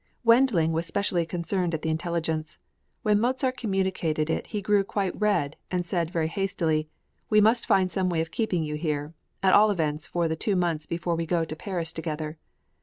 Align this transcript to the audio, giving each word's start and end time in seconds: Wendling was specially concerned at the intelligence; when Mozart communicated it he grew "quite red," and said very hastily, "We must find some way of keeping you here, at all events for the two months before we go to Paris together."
Wendling 0.23 0.71
was 0.71 0.87
specially 0.87 1.27
concerned 1.27 1.75
at 1.75 1.83
the 1.83 1.91
intelligence; 1.91 2.57
when 3.03 3.19
Mozart 3.19 3.55
communicated 3.55 4.31
it 4.31 4.47
he 4.47 4.59
grew 4.59 4.83
"quite 4.83 5.13
red," 5.21 5.57
and 5.69 5.85
said 5.85 6.09
very 6.09 6.25
hastily, 6.27 6.89
"We 7.29 7.39
must 7.39 7.67
find 7.67 7.91
some 7.91 8.09
way 8.09 8.19
of 8.21 8.31
keeping 8.31 8.63
you 8.63 8.73
here, 8.73 9.13
at 9.43 9.53
all 9.53 9.69
events 9.69 10.07
for 10.07 10.27
the 10.27 10.35
two 10.35 10.55
months 10.55 10.87
before 10.87 11.13
we 11.15 11.27
go 11.27 11.45
to 11.45 11.55
Paris 11.55 11.93
together." 11.93 12.39